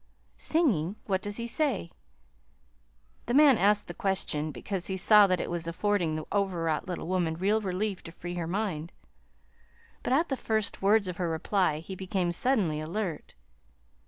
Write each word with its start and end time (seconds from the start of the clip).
"Singing? 0.39 0.95
What 1.05 1.21
does 1.21 1.37
he 1.37 1.45
say?" 1.45 1.91
The 3.27 3.35
man 3.35 3.59
asked 3.59 3.87
the 3.87 3.93
question 3.93 4.51
because 4.51 4.87
he 4.87 4.97
saw 4.97 5.27
that 5.27 5.39
it 5.39 5.47
was 5.51 5.67
affording 5.67 6.15
the 6.15 6.25
overwrought 6.33 6.87
little 6.87 7.05
woman 7.07 7.35
real 7.35 7.61
relief 7.61 8.01
to 8.05 8.11
free 8.11 8.33
her 8.33 8.47
mind; 8.47 8.93
but 10.01 10.11
at 10.11 10.29
the 10.29 10.35
first 10.35 10.81
words 10.81 11.07
of 11.07 11.17
her 11.17 11.29
reply 11.29 11.77
he 11.81 11.93
became 11.93 12.31
suddenly 12.31 12.79
alert. 12.79 13.35